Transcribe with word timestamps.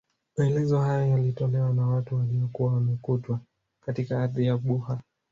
Maelezo 0.37 0.79
hayo 0.79 1.07
yalitolewa 1.07 1.73
na 1.73 1.87
watu 1.87 2.15
waliokuwa 2.15 2.73
wamekutwa 2.73 3.39
katika 3.85 4.23
ardhi 4.23 4.45
ya 4.45 4.57
Buha 4.57 5.01